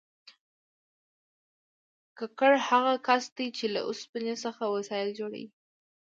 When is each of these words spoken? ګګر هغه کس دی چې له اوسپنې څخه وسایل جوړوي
ګګر 2.17 2.53
هغه 2.67 2.93
کس 3.07 3.23
دی 3.37 3.47
چې 3.57 3.65
له 3.73 3.79
اوسپنې 3.87 4.35
څخه 4.43 4.63
وسایل 4.75 5.09
جوړوي 5.19 5.45